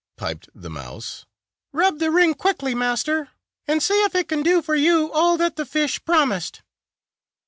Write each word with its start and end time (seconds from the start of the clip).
piped 0.17 0.49
the 0.55 0.67
mouse. 0.67 1.27
"Rub 1.71 1.99
the 1.99 2.09
ring 2.09 2.33
quickly, 2.33 2.73
master, 2.73 3.29
and 3.67 3.83
see 3.83 4.03
if 4.05 4.15
it 4.15 4.27
can 4.27 4.41
do 4.41 4.63
for 4.63 4.73
you 4.73 5.11
all 5.11 5.37
that 5.37 5.57
the 5.57 5.63
fish 5.63 6.03
promised." 6.03 6.63